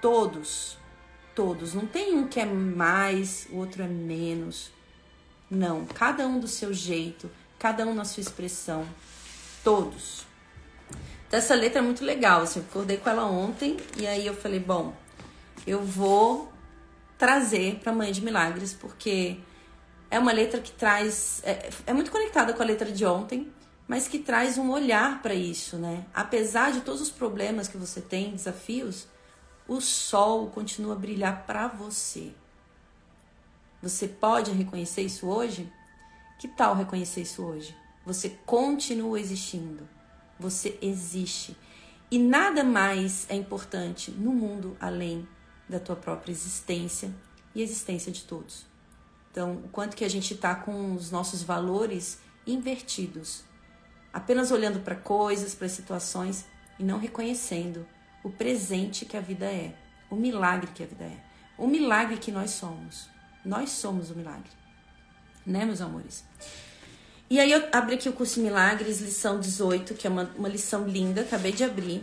[0.00, 0.78] Todos,
[1.34, 1.74] todos.
[1.74, 4.70] Não tem um que é mais, o outro é menos.
[5.50, 8.86] Não, cada um do seu jeito, cada um na sua expressão,
[9.64, 10.24] todos.
[11.26, 14.34] Então, essa letra é muito legal, assim, eu acordei com ela ontem e aí eu
[14.34, 14.94] falei, bom,
[15.66, 16.52] eu vou
[17.16, 19.38] trazer para Mãe de Milagres, porque
[20.10, 23.52] é uma letra que traz, é, é muito conectada com a letra de ontem,
[23.90, 26.06] mas que traz um olhar para isso, né?
[26.14, 29.08] Apesar de todos os problemas que você tem, desafios,
[29.66, 32.32] o sol continua a brilhar para você.
[33.82, 35.68] Você pode reconhecer isso hoje?
[36.38, 37.76] Que tal reconhecer isso hoje?
[38.06, 39.88] Você continua existindo.
[40.38, 41.56] Você existe.
[42.12, 45.28] E nada mais é importante no mundo além
[45.68, 47.12] da tua própria existência
[47.56, 48.64] e a existência de todos.
[49.32, 53.49] Então, o quanto que a gente está com os nossos valores invertidos,
[54.12, 56.44] apenas olhando para coisas, para situações
[56.78, 57.86] e não reconhecendo
[58.22, 59.74] o presente que a vida é,
[60.10, 61.16] o milagre que a vida é,
[61.56, 63.08] o milagre que nós somos.
[63.44, 64.50] Nós somos o milagre.
[65.46, 66.24] Né, meus amores?
[67.28, 70.86] E aí eu abri aqui o curso Milagres, lição 18, que é uma, uma lição
[70.86, 72.02] linda, acabei de abrir.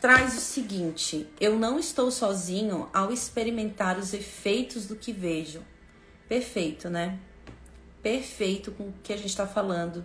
[0.00, 5.62] Traz o seguinte: eu não estou sozinho ao experimentar os efeitos do que vejo.
[6.28, 7.18] Perfeito, né?
[8.02, 10.04] Perfeito com o que a gente está falando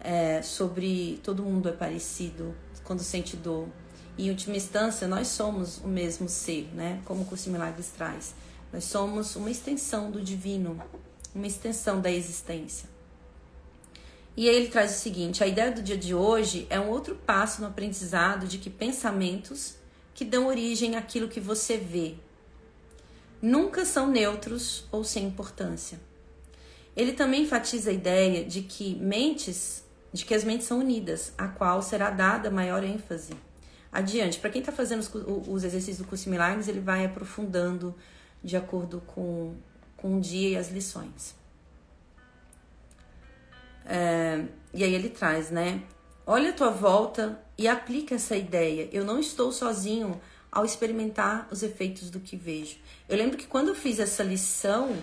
[0.00, 3.68] é, sobre todo mundo é parecido quando sente dor.
[4.16, 7.00] E em última instância, nós somos o mesmo ser, né?
[7.04, 8.34] Como o curso Milagres traz.
[8.72, 10.80] Nós somos uma extensão do divino,
[11.34, 12.88] uma extensão da existência.
[14.36, 17.14] E aí ele traz o seguinte: a ideia do dia de hoje é um outro
[17.14, 19.74] passo no aprendizado de que pensamentos
[20.14, 22.14] que dão origem àquilo que você vê
[23.40, 26.00] nunca são neutros ou sem importância.
[26.96, 31.48] Ele também enfatiza a ideia de que mentes, de que as mentes são unidas, a
[31.48, 33.34] qual será dada maior ênfase.
[33.90, 35.10] Adiante, para quem está fazendo os,
[35.48, 37.94] os exercícios do curso Milagres, ele vai aprofundando
[38.42, 39.54] de acordo com,
[39.96, 41.34] com o dia e as lições.
[43.84, 44.44] É,
[44.74, 45.82] e aí ele traz, né?
[46.26, 48.88] Olha a tua volta e aplica essa ideia.
[48.92, 50.20] Eu não estou sozinho
[50.52, 52.76] ao experimentar os efeitos do que vejo.
[53.08, 54.94] Eu lembro que quando eu fiz essa lição,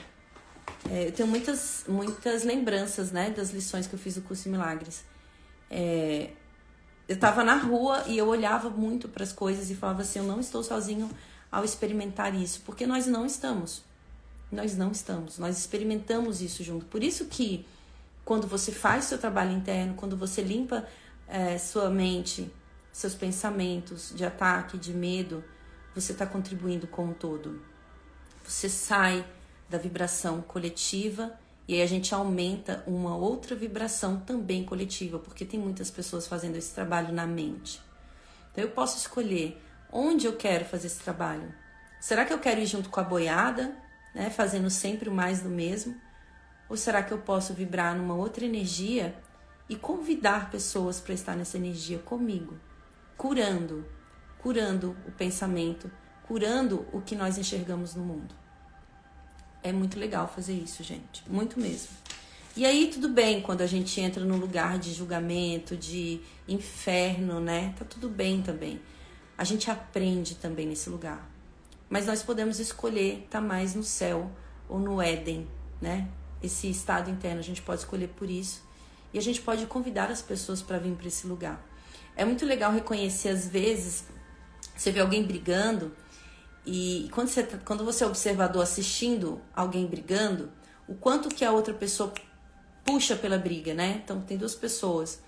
[0.89, 5.04] é, eu tenho muitas, muitas lembranças, né, das lições que eu fiz do curso Milagres.
[5.69, 6.30] É,
[7.08, 10.26] eu estava na rua e eu olhava muito para as coisas e falava assim: eu
[10.26, 11.10] não estou sozinho
[11.52, 13.84] ao experimentar isso, porque nós não estamos.
[14.52, 15.39] Nós não estamos.
[15.39, 16.86] Nós experimentamos isso junto.
[16.86, 17.65] Por isso que
[18.24, 20.88] quando você faz seu trabalho interno, quando você limpa
[21.28, 22.52] é, sua mente,
[22.91, 25.43] seus pensamentos de ataque, de medo,
[25.93, 27.62] você está contribuindo com o todo.
[28.43, 29.26] Você sai
[29.69, 35.60] da vibração coletiva e aí a gente aumenta uma outra vibração também coletiva, porque tem
[35.60, 37.82] muitas pessoas fazendo esse trabalho na mente.
[38.51, 39.60] Então eu posso escolher
[39.91, 41.51] onde eu quero fazer esse trabalho.
[41.99, 43.75] Será que eu quero ir junto com a boiada,
[44.13, 45.99] né, fazendo sempre o mais do mesmo?
[46.69, 49.15] Ou será que eu posso vibrar numa outra energia
[49.67, 52.60] e convidar pessoas para estar nessa energia comigo,
[53.17, 53.84] curando,
[54.38, 55.89] curando o pensamento,
[56.28, 58.44] curando o que nós enxergamos no mundo?
[59.65, 61.89] É muito legal fazer isso, gente, muito mesmo.
[62.56, 67.73] E aí tudo bem quando a gente entra num lugar de julgamento, de inferno, né?
[67.78, 68.80] Tá tudo bem também.
[69.36, 71.28] A gente aprende também nesse lugar.
[71.89, 74.32] Mas nós podemos escolher estar tá mais no céu
[74.69, 75.47] ou no Éden,
[75.82, 76.08] né?
[76.45, 78.63] esse estado interno, a gente pode escolher por isso.
[79.12, 81.60] E a gente pode convidar as pessoas para vir para esse lugar.
[82.15, 84.06] É muito legal reconhecer, às vezes,
[84.75, 85.91] você vê alguém brigando,
[86.65, 90.51] e quando você, tá, quando você é observador assistindo alguém brigando,
[90.88, 92.13] o quanto que a outra pessoa
[92.84, 94.01] puxa pela briga, né?
[94.04, 95.21] Então tem duas pessoas.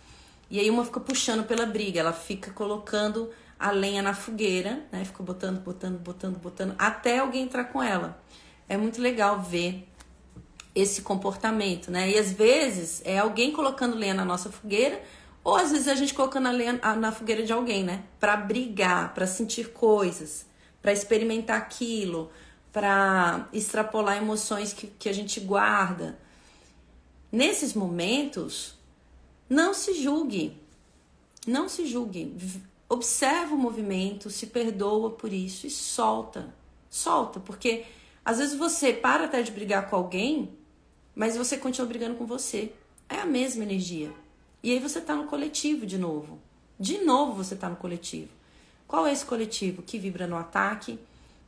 [0.49, 5.05] E aí uma fica puxando pela briga, ela fica colocando a lenha na fogueira, né?
[5.05, 8.19] Fica botando, botando, botando, botando, até alguém entrar com ela.
[8.67, 9.87] É muito legal ver
[10.73, 12.09] esse comportamento, né?
[12.09, 15.01] E às vezes é alguém colocando lenha na nossa fogueira,
[15.43, 18.03] ou às vezes a gente colocando a lenha na fogueira de alguém, né?
[18.19, 20.46] Para brigar, para sentir coisas,
[20.87, 22.31] para experimentar aquilo,
[22.71, 26.17] para extrapolar emoções que, que a gente guarda.
[27.29, 28.73] Nesses momentos,
[29.49, 30.55] não se julgue,
[31.45, 32.33] não se julgue.
[32.87, 36.55] Observa o movimento, se perdoa por isso e solta.
[36.89, 37.83] Solta, porque
[38.23, 40.57] às vezes você para até de brigar com alguém
[41.13, 42.71] mas você continua brigando com você.
[43.09, 44.13] É a mesma energia.
[44.63, 46.39] E aí você está no coletivo de novo.
[46.79, 48.36] De novo você está no coletivo.
[48.87, 49.81] Qual é esse coletivo?
[49.81, 50.99] Que vibra no ataque,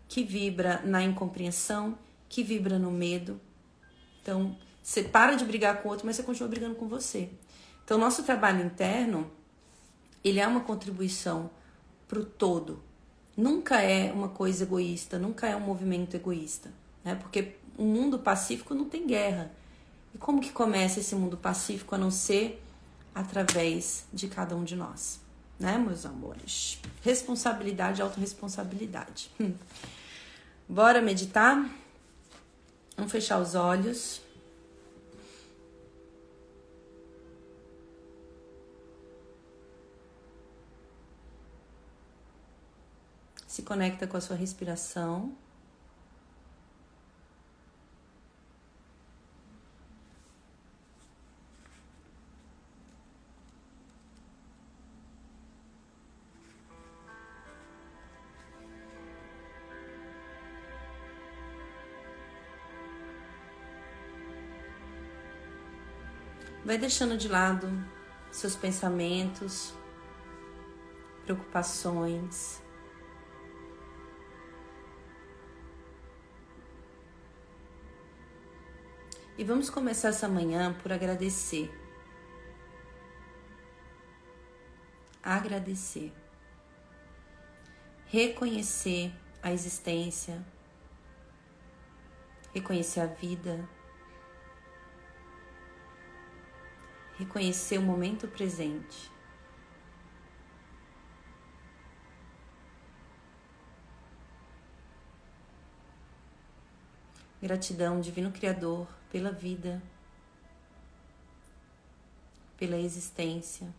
[0.08, 1.98] que vibra na incompreensão,
[2.28, 3.40] que vibra no medo.
[4.22, 7.30] Então, você para de brigar com o outro, mas você continua brigando com você.
[7.86, 9.32] Então, nosso trabalho interno,
[10.24, 11.50] ele é uma contribuição
[12.08, 12.84] para o todo.
[13.38, 16.72] Nunca é uma coisa egoísta, nunca é um movimento egoísta.
[17.04, 17.16] Né?
[17.16, 19.52] Porque um mundo pacífico não tem guerra.
[20.14, 22.62] E como que começa esse mundo pacífico a não ser
[23.14, 25.20] através de cada um de nós,
[25.60, 26.80] né, meus amores?
[27.04, 29.30] Responsabilidade, autorresponsabilidade.
[29.40, 29.54] Hum.
[30.68, 31.70] Bora meditar?
[32.96, 34.22] Vamos fechar os olhos.
[43.48, 45.36] Se conecta com a sua respiração.
[66.70, 67.68] Vai deixando de lado
[68.30, 69.74] seus pensamentos,
[71.24, 72.62] preocupações.
[79.36, 81.72] E vamos começar essa manhã por agradecer.
[85.24, 86.14] Agradecer.
[88.06, 90.46] Reconhecer a existência.
[92.54, 93.68] Reconhecer a vida
[97.20, 99.12] reconhecer o momento presente.
[107.42, 109.84] Gratidão, Divino Criador, pela vida,
[112.58, 113.74] pela existência.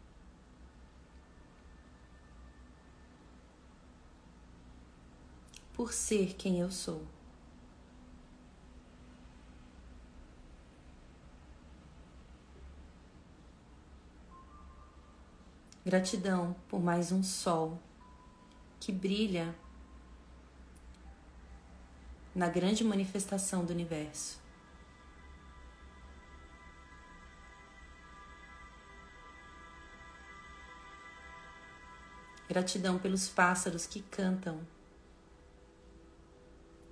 [5.72, 7.06] Por ser quem eu sou.
[15.84, 17.80] Gratidão por mais um sol
[18.78, 19.54] que brilha
[22.34, 24.38] na grande manifestação do universo.
[32.46, 34.60] Gratidão pelos pássaros que cantam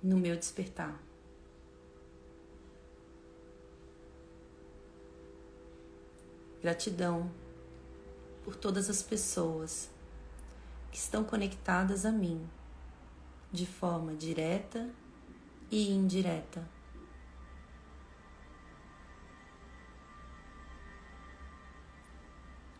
[0.01, 0.97] no meu despertar.
[6.59, 7.29] Gratidão
[8.49, 9.91] por todas as pessoas
[10.91, 12.49] que estão conectadas a mim,
[13.51, 14.89] de forma direta
[15.69, 16.67] e indireta.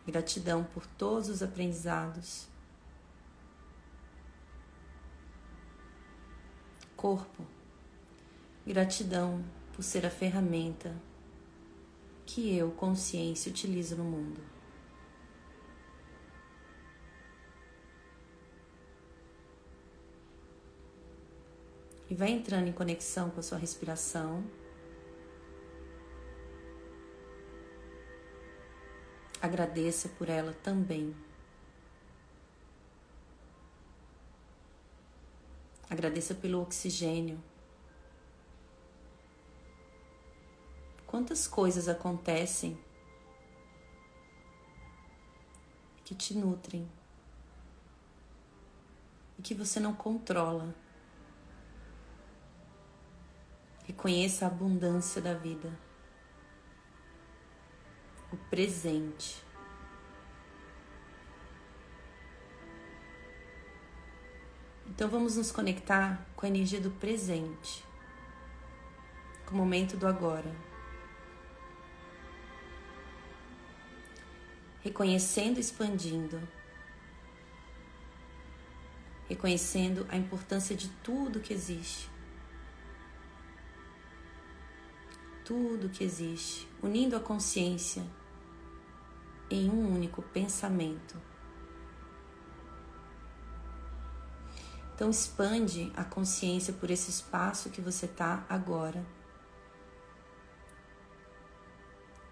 [0.07, 2.47] Gratidão por todos os aprendizados.
[6.95, 7.45] Corpo,
[8.65, 10.95] gratidão por ser a ferramenta
[12.25, 14.58] que eu, consciência, utilizo no mundo.
[22.09, 24.43] E vai entrando em conexão com a sua respiração.
[29.41, 31.15] Agradeça por ela também.
[35.89, 37.41] Agradeça pelo oxigênio.
[41.07, 42.77] Quantas coisas acontecem
[46.05, 46.89] que te nutrem
[49.37, 50.75] e que você não controla.
[53.89, 55.67] Reconheça a abundância da vida
[58.31, 59.43] o presente.
[64.85, 67.83] Então vamos nos conectar com a energia do presente,
[69.47, 70.55] com o momento do agora.
[74.81, 76.39] Reconhecendo e expandindo.
[79.27, 82.18] Reconhecendo a importância de tudo que existe.
[85.49, 88.05] Tudo que existe, unindo a consciência
[89.49, 91.19] em um único pensamento.
[94.93, 99.03] Então expande a consciência por esse espaço que você está agora.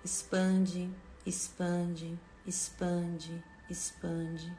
[0.04, 0.88] Expande,
[1.26, 4.56] expande, expande, expande.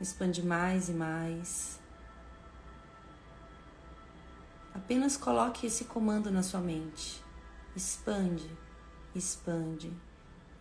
[0.00, 1.85] Expande mais e mais.
[4.76, 7.24] Apenas coloque esse comando na sua mente.
[7.74, 8.50] Expande,
[9.14, 9.90] expande,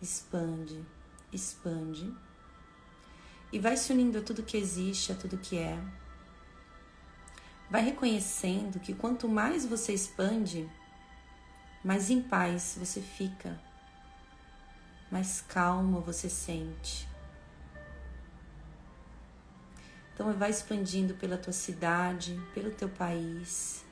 [0.01, 0.85] expande,
[1.33, 2.15] expande.
[3.51, 5.77] E vai se unindo a tudo que existe, a tudo que é.
[7.69, 10.71] Vai reconhecendo que quanto mais você expande,
[11.83, 13.61] mais em paz você fica,
[15.11, 17.05] mais calmo você sente.
[20.13, 23.84] Então vai expandindo pela tua cidade, pelo teu país.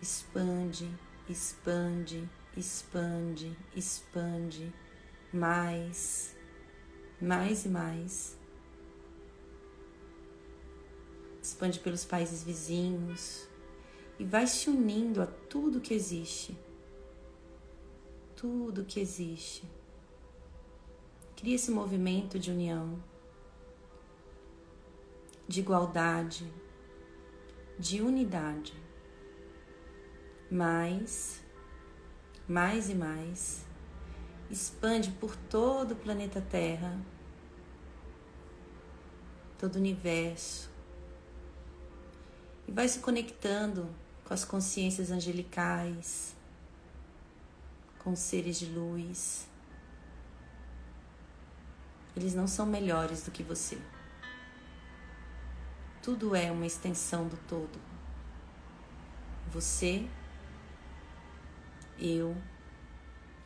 [0.00, 0.88] Expande,
[1.28, 4.72] expande, expande, expande
[5.32, 6.36] mais,
[7.20, 8.38] mais e mais.
[11.42, 13.48] Expande pelos países vizinhos
[14.18, 16.56] e vai se unindo a tudo que existe.
[18.36, 19.68] Tudo que existe.
[21.36, 23.02] Cria esse movimento de união,
[25.46, 26.52] de igualdade,
[27.78, 28.87] de unidade.
[30.50, 31.42] Mais,
[32.48, 33.68] mais e mais
[34.50, 36.98] expande por todo o planeta Terra,
[39.58, 40.70] todo o universo,
[42.66, 43.88] e vai se conectando
[44.24, 46.34] com as consciências angelicais,
[47.98, 49.46] com os seres de luz.
[52.16, 53.78] Eles não são melhores do que você.
[56.02, 57.78] Tudo é uma extensão do todo.
[59.50, 60.08] Você,
[61.98, 62.36] eu,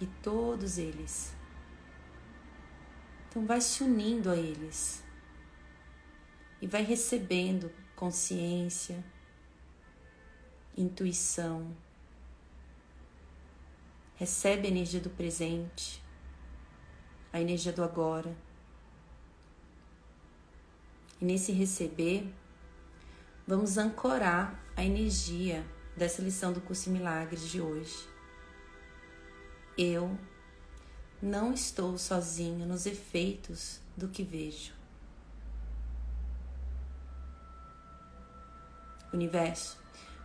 [0.01, 1.33] e todos eles.
[3.29, 5.03] Então vai se unindo a eles
[6.61, 9.03] e vai recebendo consciência,
[10.77, 11.75] intuição.
[14.17, 16.03] Recebe a energia do presente,
[17.33, 18.37] a energia do agora.
[21.21, 22.33] E nesse receber,
[23.47, 25.65] vamos ancorar a energia
[25.97, 28.12] dessa lição do curso Milagres de hoje.
[29.77, 30.19] Eu
[31.23, 34.75] não estou sozinho nos efeitos do que vejo.
[39.13, 39.79] Universo,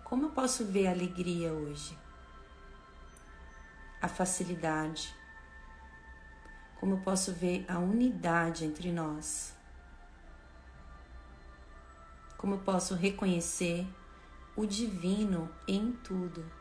[0.04, 1.98] como eu posso ver a alegria hoje?
[4.02, 5.14] A facilidade?
[6.80, 9.54] Como eu posso ver a unidade entre nós?
[12.38, 13.88] Como eu posso reconhecer
[14.56, 16.57] o divino em tudo?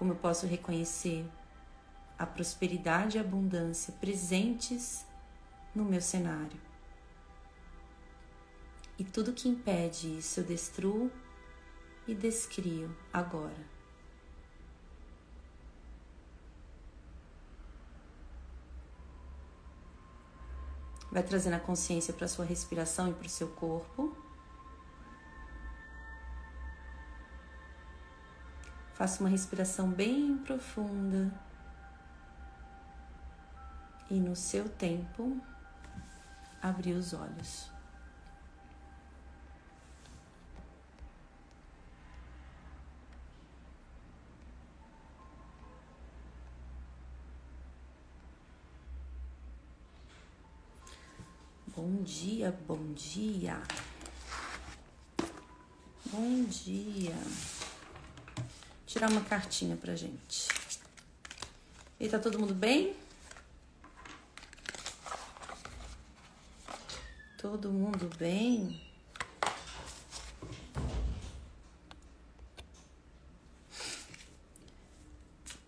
[0.00, 1.30] Como eu posso reconhecer
[2.18, 5.04] a prosperidade e a abundância presentes
[5.74, 6.58] no meu cenário.
[8.98, 11.12] E tudo que impede isso eu destruo
[12.08, 13.68] e descrio agora.
[21.12, 24.16] Vai trazendo a consciência para a sua respiração e para o seu corpo.
[29.00, 31.32] Faça uma respiração bem profunda.
[34.10, 35.40] e no seu tempo
[36.60, 37.70] abrir os olhos.
[51.74, 53.62] Bom dia, bom dia.
[56.12, 57.16] Bom dia.
[58.90, 60.48] Tirar uma cartinha pra gente.
[62.00, 62.92] E tá todo mundo bem?
[67.38, 68.80] Todo mundo bem?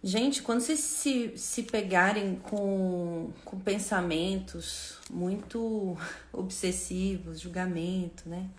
[0.03, 5.97] Gente, quando vocês se, se pegarem com, com pensamentos muito
[6.35, 8.51] obsessivos, julgamento, né?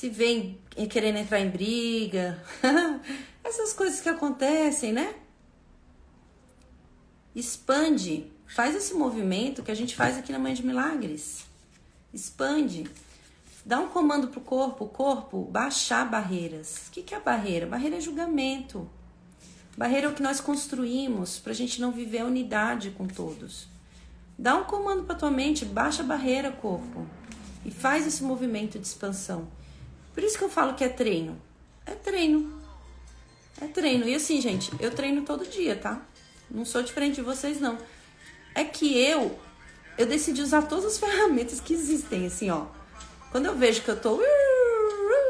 [0.00, 2.42] Se vem querendo entrar em briga,
[3.44, 5.14] essas coisas que acontecem, né?
[7.34, 11.44] Expande, faz esse movimento que a gente faz aqui na Mãe de Milagres.
[12.14, 12.90] Expande.
[13.62, 16.88] Dá um comando pro corpo, o corpo baixar barreiras.
[16.88, 17.66] O que, que é barreira?
[17.66, 18.88] Barreira é julgamento.
[19.76, 23.68] Barreira é o que nós construímos para a gente não viver a unidade com todos.
[24.38, 27.06] Dá um comando para tua mente, baixa a barreira, corpo,
[27.66, 29.60] e faz esse movimento de expansão.
[30.12, 31.40] Por isso que eu falo que é treino.
[31.86, 32.60] É treino.
[33.60, 34.08] É treino.
[34.08, 36.00] E assim, gente, eu treino todo dia, tá?
[36.50, 37.78] Não sou diferente de vocês, não.
[38.54, 39.38] É que eu,
[39.96, 42.66] eu decidi usar todas as ferramentas que existem, assim, ó.
[43.30, 44.20] Quando eu vejo que eu tô.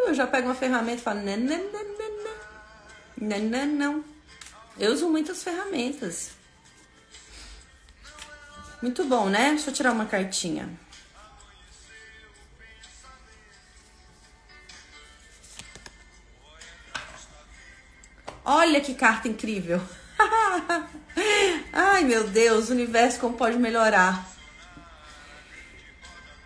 [0.07, 1.21] Eu já pego uma ferramenta e falo.
[1.21, 1.85] Não, não, não,
[3.19, 3.67] não, não.
[3.67, 4.05] Não.
[4.79, 6.31] Eu uso muitas ferramentas.
[8.81, 9.51] Muito bom, né?
[9.51, 10.71] Deixa eu tirar uma cartinha.
[18.53, 19.81] Olha que carta incrível.
[21.73, 24.29] Ai, meu Deus, o universo como pode melhorar.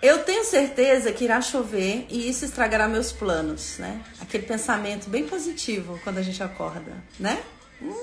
[0.02, 4.02] Eu tenho certeza que irá chover e isso estragará meus planos, né?
[4.20, 7.42] Aquele pensamento bem positivo quando a gente acorda, né?
[7.80, 7.96] Hum.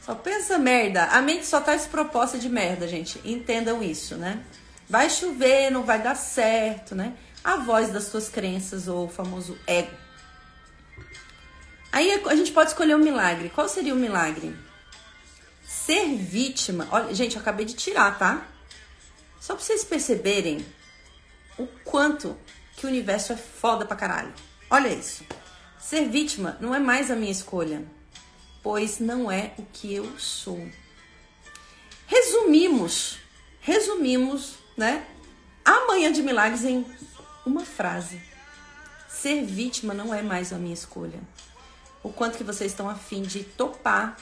[0.00, 1.04] Só pensa merda.
[1.04, 3.20] A mente só traz proposta de merda, gente.
[3.26, 4.42] Entendam isso, né?
[4.88, 7.12] Vai chover, não vai dar certo, né?
[7.44, 10.09] A voz das suas crenças ou o famoso ego.
[11.92, 13.50] Aí a gente pode escolher um milagre.
[13.50, 14.56] Qual seria o milagre?
[15.66, 16.86] Ser vítima.
[16.90, 18.46] Olha, gente, eu acabei de tirar, tá?
[19.40, 20.64] Só pra vocês perceberem
[21.58, 22.36] o quanto
[22.76, 24.32] que o universo é foda pra caralho.
[24.70, 25.24] Olha isso.
[25.78, 27.84] Ser vítima não é mais a minha escolha
[28.62, 30.68] pois não é o que eu sou.
[32.06, 33.18] Resumimos,
[33.60, 35.06] resumimos, né?
[35.64, 36.84] A manhã de milagres em
[37.46, 38.20] uma frase.
[39.08, 41.20] Ser vítima não é mais a minha escolha.
[42.02, 44.16] O quanto que vocês estão afim de topar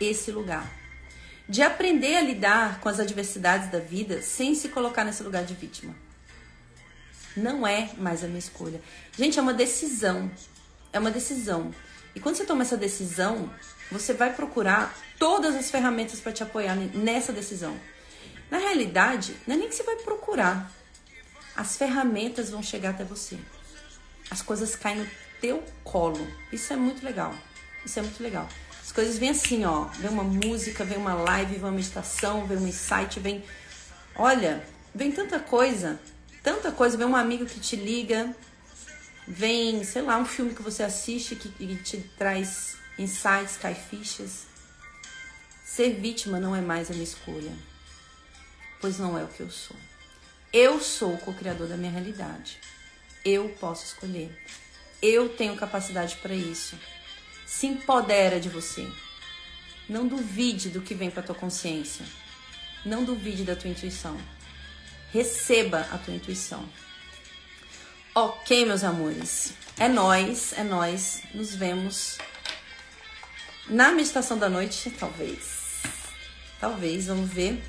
[0.00, 0.70] esse lugar.
[1.48, 5.54] De aprender a lidar com as adversidades da vida sem se colocar nesse lugar de
[5.54, 5.94] vítima.
[7.36, 8.80] Não é mais a minha escolha.
[9.16, 10.30] Gente, é uma decisão.
[10.92, 11.74] É uma decisão.
[12.14, 13.50] E quando você toma essa decisão,
[13.90, 17.78] você vai procurar todas as ferramentas para te apoiar nessa decisão.
[18.50, 20.70] Na realidade, não é nem que você vai procurar.
[21.56, 23.38] As ferramentas vão chegar até você.
[24.30, 25.06] As coisas caem no
[25.42, 26.26] teu colo.
[26.50, 27.34] Isso é muito legal.
[27.84, 28.48] Isso é muito legal.
[28.82, 29.84] As coisas vêm assim, ó.
[29.98, 33.44] Vem uma música, vem uma live, vem uma meditação, vem um insight, vem.
[34.16, 34.64] Olha,
[34.94, 36.00] vem tanta coisa.
[36.42, 36.96] Tanta coisa.
[36.96, 38.34] Vem um amigo que te liga
[39.26, 44.46] vem, sei lá, um filme que você assiste que, que te traz insights, cai fichas.
[45.64, 47.52] Ser vítima não é mais a minha escolha,
[48.80, 49.76] pois não é o que eu sou.
[50.52, 52.58] Eu sou o co-criador da minha realidade.
[53.24, 54.36] Eu posso escolher.
[55.02, 56.78] Eu tenho capacidade para isso.
[57.44, 58.88] Se empodera de você.
[59.88, 62.06] Não duvide do que vem para tua consciência.
[62.86, 64.16] Não duvide da tua intuição.
[65.12, 66.64] Receba a tua intuição.
[68.14, 69.54] Ok, meus amores.
[69.78, 71.22] É nós, é nós.
[71.34, 72.18] Nos vemos
[73.68, 75.82] na meditação da noite, talvez.
[76.60, 77.62] Talvez, vamos ver.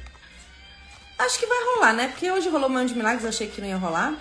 [1.18, 2.08] Acho que vai rolar, né?
[2.10, 4.18] Porque hoje rolou Mãe de Milagres, achei que não ia rolar.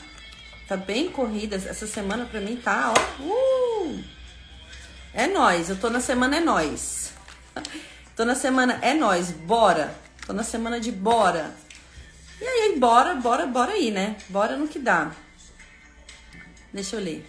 [0.66, 1.56] Tá bem corrida.
[1.56, 3.22] Essa semana pra mim tá, ó.
[3.22, 4.04] Uh!
[5.14, 5.68] É nós.
[5.68, 7.12] Eu tô na semana é nós.
[8.16, 9.30] tô na semana é nós.
[9.30, 9.94] Bora.
[10.26, 11.54] Tô na semana de bora.
[12.40, 14.16] E aí, bora, bora, bora aí, né?
[14.28, 15.12] Bora no que dá.
[16.72, 17.28] Deixa eu ler.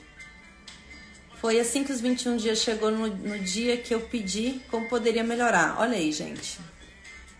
[1.43, 5.23] Foi assim que os 21 dias chegou no, no dia que eu pedi como poderia
[5.23, 5.75] melhorar.
[5.77, 6.57] Olha aí, gente.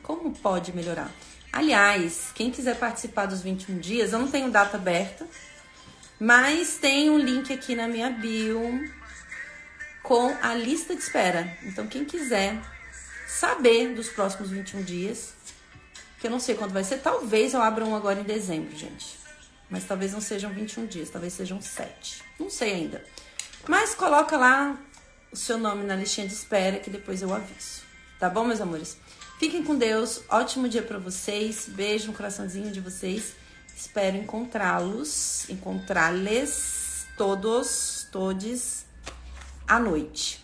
[0.02, 1.10] Como pode melhorar?
[1.54, 5.26] Aliás, quem quiser participar dos 21 dias, eu não tenho data aberta,
[6.24, 8.90] mas tem um link aqui na minha bio
[10.02, 11.58] com a lista de espera.
[11.64, 12.62] Então, quem quiser
[13.28, 15.34] saber dos próximos 21 dias.
[16.22, 17.00] Que eu não sei quando vai ser.
[17.00, 19.20] Talvez eu abra um agora em dezembro, gente.
[19.70, 22.24] Mas talvez não sejam 21 dias, talvez sejam 7.
[22.40, 23.04] Não sei ainda.
[23.68, 24.78] Mas coloca lá
[25.30, 27.82] o seu nome na listinha de espera que depois eu aviso.
[28.18, 28.98] Tá bom, meus amores?
[29.40, 30.22] Fiquem com Deus.
[30.30, 31.66] Ótimo dia para vocês.
[31.68, 33.43] Beijo no coraçãozinho de vocês.
[33.76, 38.86] Espero encontrá-los, encontrá-les todos, todes
[39.68, 40.44] à noite.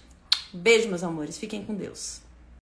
[0.53, 1.37] Beijo, meus amores.
[1.37, 2.21] Fiquem com Deus.